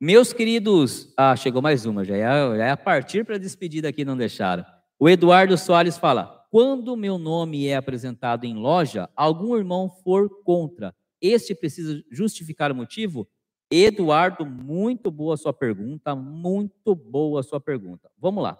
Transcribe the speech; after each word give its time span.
Meus 0.00 0.32
queridos, 0.32 1.12
ah, 1.16 1.34
chegou 1.34 1.60
mais 1.60 1.84
uma, 1.84 2.04
já 2.04 2.16
é, 2.16 2.56
já 2.56 2.64
é 2.66 2.70
a 2.70 2.76
partir 2.76 3.24
para 3.24 3.34
a 3.34 3.38
despedida 3.38 3.88
aqui, 3.88 4.04
não 4.04 4.16
deixaram. 4.16 4.64
O 4.96 5.08
Eduardo 5.08 5.58
Soares 5.58 5.98
fala: 5.98 6.46
quando 6.52 6.96
meu 6.96 7.18
nome 7.18 7.66
é 7.66 7.74
apresentado 7.74 8.44
em 8.44 8.54
loja, 8.54 9.10
algum 9.16 9.56
irmão 9.56 9.90
for 10.04 10.30
contra, 10.44 10.94
este 11.20 11.52
precisa 11.52 12.00
justificar 12.12 12.70
o 12.70 12.76
motivo? 12.76 13.28
Eduardo, 13.68 14.46
muito 14.46 15.10
boa 15.10 15.36
sua 15.36 15.52
pergunta, 15.52 16.14
muito 16.14 16.94
boa 16.94 17.42
sua 17.42 17.60
pergunta. 17.60 18.08
Vamos 18.16 18.44
lá. 18.44 18.56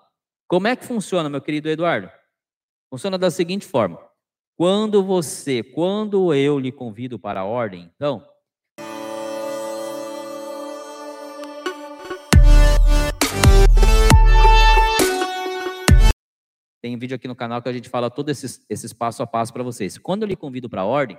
Como 0.49 0.67
é 0.67 0.75
que 0.75 0.85
funciona, 0.85 1.29
meu 1.29 1.41
querido 1.41 1.69
Eduardo? 1.69 2.11
Funciona 2.91 3.17
da 3.17 3.31
seguinte 3.31 3.65
forma: 3.65 4.01
quando 4.57 5.05
você, 5.05 5.63
quando 5.63 6.35
eu 6.35 6.59
lhe 6.59 6.73
convido 6.73 7.17
para 7.17 7.43
a 7.43 7.45
ordem, 7.45 7.89
então, 7.95 8.27
Tem 16.89 16.97
vídeo 16.97 17.15
aqui 17.15 17.29
no 17.29 17.37
canal 17.37 17.61
que 17.61 17.69
a 17.69 17.73
gente 17.73 17.87
fala 17.87 18.11
todos 18.11 18.31
esses, 18.31 18.65
esses 18.67 18.95
passo 18.95 19.23
a 19.23 19.27
passo 19.27 19.53
para 19.53 19.63
vocês. 19.63 19.99
Quando 19.99 20.23
eu 20.23 20.27
lhe 20.27 20.35
convido 20.35 20.71
para 20.71 20.81
a 20.81 20.87
ordem, 20.87 21.19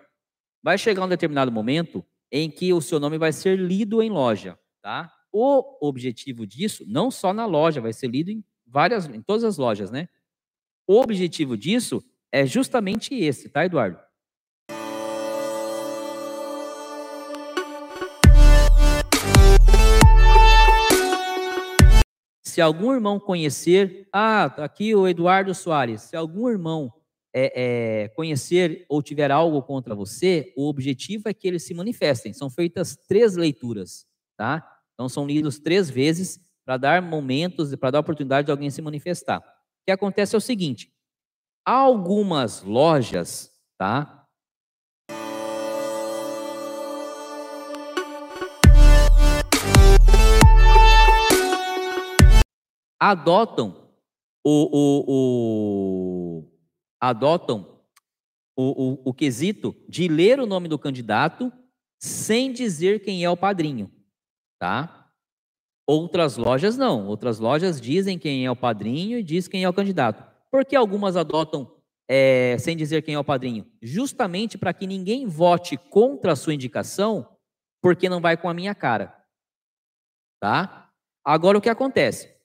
vai 0.63 0.79
chegar 0.79 1.05
um 1.05 1.07
determinado 1.07 1.51
momento 1.51 2.03
em 2.31 2.49
que 2.49 2.73
o 2.73 2.81
seu 2.81 2.99
nome 2.99 3.19
vai 3.19 3.31
ser 3.31 3.55
lido 3.55 4.01
em 4.01 4.09
loja, 4.09 4.57
tá? 4.81 5.13
O 5.31 5.87
objetivo 5.87 6.47
disso, 6.47 6.83
não 6.87 7.11
só 7.11 7.35
na 7.35 7.45
loja, 7.45 7.79
vai 7.79 7.93
ser 7.93 8.07
lido 8.07 8.31
em 8.31 8.43
várias, 8.65 9.05
em 9.05 9.21
todas 9.21 9.43
as 9.43 9.59
lojas, 9.59 9.91
né? 9.91 10.09
O 10.87 10.99
objetivo 10.99 11.55
disso 11.55 12.03
é 12.31 12.47
justamente 12.47 13.13
esse, 13.13 13.47
tá, 13.47 13.63
Eduardo? 13.63 13.99
Se 22.59 22.61
algum 22.61 22.91
irmão 22.91 23.17
conhecer, 23.17 24.09
ah, 24.11 24.49
tá 24.49 24.65
aqui 24.65 24.93
o 24.93 25.07
Eduardo 25.07 25.55
Soares, 25.55 26.01
se 26.01 26.17
algum 26.17 26.49
irmão 26.49 26.91
é, 27.33 27.53
é, 28.03 28.07
conhecer 28.09 28.85
ou 28.89 29.01
tiver 29.01 29.31
algo 29.31 29.63
contra 29.63 29.95
você, 29.95 30.53
o 30.57 30.67
objetivo 30.67 31.29
é 31.29 31.33
que 31.33 31.47
eles 31.47 31.63
se 31.63 31.73
manifestem. 31.73 32.33
São 32.33 32.49
feitas 32.49 32.97
três 33.07 33.37
leituras, 33.37 34.05
tá? 34.35 34.69
Então 34.93 35.07
são 35.07 35.25
lidos 35.25 35.57
três 35.57 35.89
vezes 35.89 36.37
para 36.65 36.75
dar 36.75 37.01
momentos, 37.01 37.73
para 37.77 37.91
dar 37.91 37.99
oportunidade 38.01 38.47
de 38.47 38.51
alguém 38.51 38.69
se 38.69 38.81
manifestar. 38.81 39.39
O 39.39 39.85
que 39.85 39.91
acontece 39.93 40.35
é 40.35 40.37
o 40.37 40.41
seguinte: 40.41 40.91
algumas 41.63 42.61
lojas, 42.61 43.53
tá? 43.77 44.18
Adotam 52.99 53.89
o, 54.43 54.69
o, 54.71 55.05
o 55.07 56.51
adotam 56.99 57.79
o, 58.57 58.91
o, 58.91 59.01
o 59.05 59.13
quesito 59.13 59.75
de 59.87 60.07
ler 60.07 60.39
o 60.39 60.45
nome 60.45 60.67
do 60.67 60.77
candidato 60.77 61.51
sem 62.01 62.51
dizer 62.51 63.01
quem 63.01 63.23
é 63.23 63.29
o 63.29 63.37
padrinho, 63.37 63.91
tá? 64.59 65.11
Outras 65.87 66.37
lojas 66.37 66.77
não. 66.77 67.07
Outras 67.07 67.39
lojas 67.39 67.81
dizem 67.81 68.19
quem 68.19 68.45
é 68.45 68.51
o 68.51 68.55
padrinho 68.55 69.17
e 69.17 69.23
diz 69.23 69.47
quem 69.47 69.63
é 69.63 69.69
o 69.69 69.73
candidato. 69.73 70.23
Por 70.51 70.65
que 70.65 70.75
algumas 70.75 71.17
adotam 71.17 71.75
é, 72.07 72.57
sem 72.59 72.77
dizer 72.77 73.01
quem 73.01 73.15
é 73.15 73.19
o 73.19 73.23
padrinho? 73.23 73.65
Justamente 73.81 74.57
para 74.57 74.73
que 74.73 74.85
ninguém 74.85 75.25
vote 75.25 75.77
contra 75.77 76.33
a 76.33 76.35
sua 76.35 76.53
indicação, 76.53 77.27
porque 77.81 78.07
não 78.07 78.21
vai 78.21 78.37
com 78.37 78.49
a 78.49 78.53
minha 78.53 78.75
cara. 78.75 79.15
Tá? 80.39 80.91
Agora 81.25 81.57
o 81.57 81.61
que 81.61 81.69
acontece? 81.69 82.38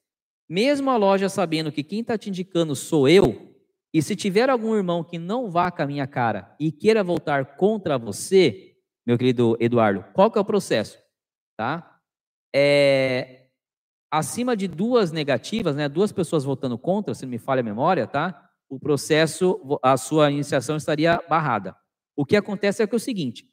Mesmo 0.54 0.88
a 0.88 0.96
loja 0.96 1.28
sabendo 1.28 1.72
que 1.72 1.82
quem 1.82 1.98
está 1.98 2.16
te 2.16 2.28
indicando 2.28 2.76
sou 2.76 3.08
eu, 3.08 3.52
e 3.92 4.00
se 4.00 4.14
tiver 4.14 4.48
algum 4.48 4.76
irmão 4.76 5.02
que 5.02 5.18
não 5.18 5.50
vá 5.50 5.68
com 5.68 5.82
a 5.82 5.86
minha 5.86 6.06
cara 6.06 6.54
e 6.60 6.70
queira 6.70 7.02
voltar 7.02 7.56
contra 7.56 7.98
você, 7.98 8.76
meu 9.04 9.18
querido 9.18 9.56
Eduardo, 9.58 10.04
qual 10.14 10.30
que 10.30 10.38
é 10.38 10.40
o 10.40 10.44
processo? 10.44 10.96
Tá? 11.56 11.98
É, 12.54 13.48
acima 14.08 14.56
de 14.56 14.68
duas 14.68 15.10
negativas, 15.10 15.74
né, 15.74 15.88
duas 15.88 16.12
pessoas 16.12 16.44
votando 16.44 16.78
contra, 16.78 17.14
se 17.14 17.24
não 17.24 17.30
me 17.30 17.38
falha 17.38 17.58
a 17.58 17.64
memória, 17.64 18.06
tá? 18.06 18.48
O 18.68 18.78
processo, 18.78 19.60
a 19.82 19.96
sua 19.96 20.30
iniciação 20.30 20.76
estaria 20.76 21.20
barrada. 21.28 21.76
O 22.14 22.24
que 22.24 22.36
acontece 22.36 22.80
é 22.80 22.86
que 22.86 22.94
é 22.94 22.96
o 22.96 23.00
seguinte: 23.00 23.44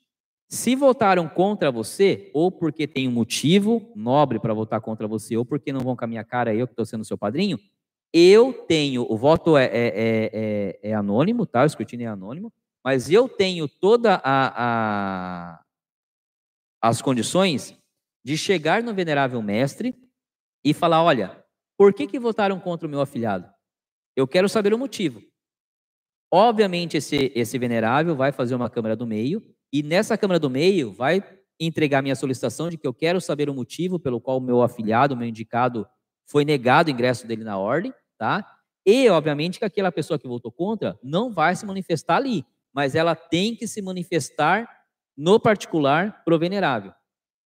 se 0.52 0.76
votaram 0.76 1.30
contra 1.30 1.72
você, 1.72 2.30
ou 2.34 2.52
porque 2.52 2.86
tem 2.86 3.08
um 3.08 3.12
motivo 3.12 3.90
nobre 3.96 4.38
para 4.38 4.54
votar 4.54 4.82
contra 4.82 5.08
você, 5.08 5.38
ou 5.38 5.46
porque 5.46 5.72
não 5.72 5.80
vão 5.80 5.96
com 5.96 6.04
a 6.04 6.08
minha 6.08 6.26
cara, 6.26 6.54
eu 6.54 6.68
que 6.68 6.74
estou 6.74 6.86
sendo 6.86 7.06
seu 7.06 7.18
padrinho, 7.18 7.58
eu 8.12 8.52
tenho, 8.52 9.10
o 9.10 9.18
voto 9.18 9.56
é, 9.56 9.68
é, 9.68 9.70
é, 9.72 10.32
é, 10.34 10.90
é 10.90 10.94
anônimo, 10.94 11.46
tá? 11.46 11.64
O 11.64 11.66
escrutínio 11.66 12.06
é 12.06 12.10
anônimo, 12.10 12.52
mas 12.84 13.10
eu 13.10 13.30
tenho 13.30 13.66
toda 13.66 14.16
a, 14.16 15.54
a, 15.56 15.64
as 16.82 17.02
condições 17.02 17.74
de 18.22 18.38
chegar 18.38 18.84
no 18.84 18.94
venerável 18.94 19.42
mestre 19.42 19.96
e 20.66 20.74
falar, 20.74 21.02
olha, 21.02 21.42
por 21.78 21.94
que, 21.94 22.06
que 22.06 22.20
votaram 22.20 22.60
contra 22.60 22.86
o 22.86 22.92
meu 22.92 23.00
afilhado? 23.00 23.50
Eu 24.18 24.28
quero 24.28 24.50
saber 24.50 24.74
o 24.74 24.78
motivo. 24.78 25.24
Obviamente, 26.30 26.98
esse, 26.98 27.32
esse 27.34 27.58
venerável 27.58 28.18
vai 28.18 28.34
fazer 28.34 28.54
uma 28.54 28.70
câmara 28.70 28.98
do 28.98 29.08
meio, 29.08 29.42
e 29.72 29.84
nessa 29.84 30.18
câmara 30.18 30.40
do 30.40 30.50
meio 30.50 30.92
vai 30.92 31.24
entregar 31.60 32.02
minha 32.02 32.16
solicitação 32.16 32.70
de 32.70 32.78
que 32.78 32.88
eu 32.88 32.94
quero 32.94 33.22
saber 33.22 33.50
o 33.50 33.54
motivo 33.54 34.00
pelo 34.00 34.20
qual 34.20 34.38
o 34.38 34.42
meu 34.42 34.62
afilhado, 34.62 35.14
o 35.14 35.18
meu 35.18 35.28
indicado, 35.28 35.88
foi 36.26 36.44
negado 36.44 36.90
o 36.90 36.94
ingresso 36.94 37.28
dele 37.28 37.44
na 37.44 37.58
ordem 37.58 37.94
tá? 38.22 38.46
E, 38.86 39.10
obviamente, 39.10 39.58
que 39.58 39.66
aquela 39.66 39.92
pessoa 39.92 40.20
que 40.20 40.28
votou 40.28 40.52
contra 40.52 40.96
não 41.02 41.32
vai 41.32 41.56
se 41.56 41.66
manifestar 41.66 42.18
ali, 42.18 42.46
mas 42.72 42.94
ela 42.94 43.16
tem 43.16 43.56
que 43.56 43.68
se 43.68 43.82
manifestar 43.82 44.70
no 45.18 45.40
particular 45.40 46.24
pro 46.24 46.38
venerável. 46.38 46.94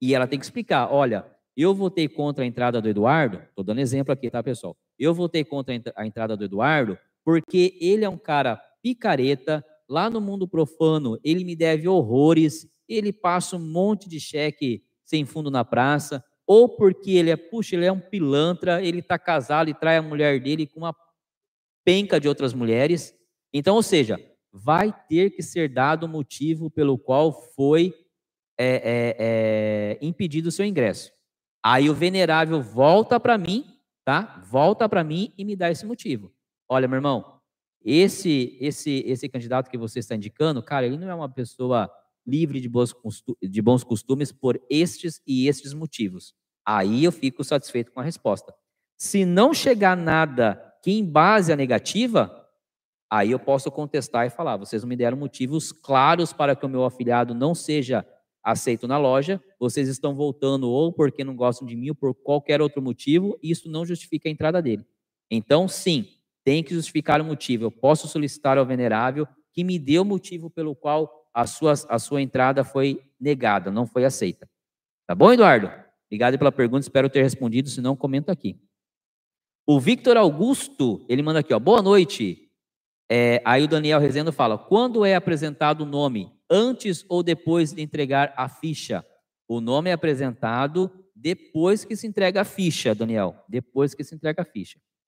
E 0.02 0.14
ela 0.14 0.28
tem 0.28 0.38
que 0.38 0.44
explicar, 0.44 0.92
olha, 0.92 1.26
eu 1.56 1.74
votei 1.74 2.10
contra 2.10 2.44
a 2.44 2.48
entrada 2.48 2.82
do 2.82 2.90
Eduardo, 2.90 3.42
estou 3.48 3.64
dando 3.64 3.80
exemplo 3.80 4.12
aqui, 4.12 4.30
tá, 4.30 4.44
pessoal? 4.44 4.76
Eu 5.00 5.14
votei 5.14 5.46
contra 5.46 5.74
a 5.96 6.06
entrada 6.06 6.36
do 6.36 6.44
Eduardo 6.44 7.00
porque 7.24 7.78
ele 7.80 8.04
é 8.04 8.10
um 8.10 8.18
cara 8.18 8.58
picareta, 8.84 9.66
lá 9.88 10.10
no 10.10 10.20
mundo 10.20 10.48
profano 10.48 11.20
ele 11.24 11.44
me 11.44 11.56
deve 11.56 11.88
horrores, 11.88 12.68
ele 12.88 13.12
passa 13.12 13.56
um 13.56 13.60
monte 13.60 14.10
de 14.10 14.20
cheque 14.20 14.84
sem 15.04 15.26
fundo 15.26 15.52
na 15.52 15.64
praça, 15.64 16.24
ou 16.48 16.70
porque 16.70 17.12
ele 17.12 17.30
é, 17.30 17.36
puxa, 17.36 17.76
ele 17.76 17.86
é 17.86 17.92
um 17.92 18.00
pilantra, 18.00 18.84
ele 18.84 19.00
está 19.00 19.18
casado 19.18 19.70
e 19.70 19.74
trai 19.74 19.98
a 19.98 20.02
mulher 20.02 20.40
dele 20.40 20.68
com 20.68 20.80
uma 20.80 20.96
penca 21.84 22.20
de 22.20 22.28
outras 22.28 22.54
mulheres. 22.54 23.14
Então, 23.54 23.76
ou 23.76 23.84
seja, 23.84 24.20
vai 24.52 24.94
ter 25.08 25.32
que 25.32 25.44
ser 25.44 25.70
dado 25.70 26.06
o 26.06 26.10
motivo 26.10 26.70
pelo 26.70 26.98
qual 26.98 27.32
foi 27.32 27.94
é, 28.58 28.66
é, 28.68 29.16
é, 29.20 29.98
impedido 30.02 30.50
o 30.50 30.52
seu 30.52 30.66
ingresso. 30.66 31.12
Aí 31.64 31.90
o 31.90 31.94
venerável 31.94 32.62
volta 32.62 33.20
para 33.20 33.38
mim, 33.38 33.66
tá? 34.04 34.42
Volta 34.50 34.88
para 34.88 35.04
mim 35.04 35.34
e 35.38 35.44
me 35.44 35.56
dá 35.56 35.72
esse 35.72 35.86
motivo. 35.86 36.32
Olha, 36.70 36.88
meu 36.88 36.98
irmão, 36.98 37.35
esse 37.86 38.58
esse 38.60 39.04
esse 39.06 39.30
candidato 39.30 39.70
que 39.70 39.78
você 39.78 40.00
está 40.00 40.16
indicando, 40.16 40.64
cara, 40.64 40.88
ele 40.88 40.98
não 40.98 41.10
é 41.10 41.14
uma 41.14 41.30
pessoa 41.30 41.90
livre 42.26 42.60
de 42.60 42.68
bons, 42.68 42.94
de 43.42 43.62
bons 43.62 43.84
costumes 43.84 44.32
por 44.32 44.60
estes 44.70 45.22
e 45.28 45.48
estes 45.48 45.74
motivos. 45.74 46.34
Aí 46.66 47.04
eu 47.04 47.12
fico 47.12 47.44
satisfeito 47.44 47.92
com 47.92 48.00
a 48.00 48.04
resposta. 48.04 48.52
Se 48.98 49.24
não 49.24 49.54
chegar 49.54 49.96
nada 49.96 50.60
que 50.82 50.92
embase 50.92 51.54
a 51.54 51.56
negativa, 51.56 52.50
aí 53.12 53.30
eu 53.30 53.40
posso 53.40 53.70
contestar 53.70 54.26
e 54.26 54.32
falar: 54.32 54.58
vocês 54.58 54.82
não 54.82 54.90
me 54.90 54.96
deram 54.96 55.18
motivos 55.18 55.72
claros 55.72 56.34
para 56.34 56.56
que 56.56 56.66
o 56.66 56.70
meu 56.70 56.84
afiliado 56.86 57.36
não 57.36 57.54
seja 57.54 58.04
aceito 58.44 58.88
na 58.88 58.98
loja, 58.98 59.42
vocês 59.60 59.88
estão 59.88 60.16
voltando 60.16 60.70
ou 60.70 60.94
porque 60.94 61.24
não 61.24 61.36
gostam 61.36 61.68
de 61.68 61.76
mim 61.76 61.90
ou 61.90 61.96
por 61.96 62.14
qualquer 62.14 62.62
outro 62.62 62.82
motivo, 62.82 63.38
isso 63.42 63.70
não 63.70 63.86
justifica 63.86 64.30
a 64.30 64.32
entrada 64.32 64.62
dele. 64.62 64.86
Então, 65.32 65.68
sim, 65.68 66.08
tem 66.46 66.64
que 66.64 66.76
justificar 66.76 67.20
o 67.20 67.26
motivo. 67.26 67.66
Eu 67.66 67.72
posso 67.72 68.08
solicitar 68.08 68.58
ao 68.58 68.66
venerável 68.66 69.28
que 69.52 69.64
me 69.64 69.80
dê 69.80 69.98
o 69.98 70.06
motivo 70.06 70.50
pelo 70.50 70.76
qual 70.76 71.12
a 71.34 71.48
sua, 71.48 71.74
a 71.90 71.98
sua 71.98 72.22
entrada 72.22 72.64
foi 72.64 73.02
negada, 73.20 73.72
não 73.72 73.88
foi 73.88 74.06
aceita. 74.06 74.48
Tá 75.08 75.16
bom, 75.16 75.34
Eduardo? 75.34 75.72
Obrigado 76.06 76.38
pela 76.38 76.52
pergunta, 76.52 76.82
espero 76.82 77.10
ter 77.10 77.24
respondido, 77.24 77.68
se 77.68 77.82
não, 77.82 77.96
comenta 77.96 78.32
aqui. 78.32 78.62
O 79.68 79.80
Victor 79.80 80.16
Augusto, 80.16 81.04
ele 81.10 81.24
manda 81.24 81.40
aqui, 81.40 81.54
ó, 81.54 81.60
boa 81.60 81.82
noite. 81.82 82.50
É, 83.10 83.42
aí 83.44 83.64
o 83.64 83.68
Daniel 83.68 84.00
Rezendo 84.00 84.32
fala, 84.32 84.58
quando 84.58 85.04
é 85.04 85.16
apresentado 85.16 85.82
o 85.82 85.86
nome, 85.86 86.32
antes 86.50 87.04
ou 87.10 87.24
depois 87.24 87.74
de 87.74 87.82
entregar 87.82 88.34
a 88.38 88.48
ficha? 88.48 89.04
O 89.48 89.60
nome 89.60 89.90
é 89.90 89.94
apresentado 89.94 90.92
depois 91.16 91.84
que 91.84 91.96
se 91.96 92.06
entrega 92.06 92.42
a 92.42 92.46
ficha, 92.46 92.94
Daniel, 92.94 93.36
depois 93.50 93.96
que 93.96 94.04
se 94.04 94.14
entrega 94.14 94.44
a 94.44 94.46
ficha. 94.46 94.80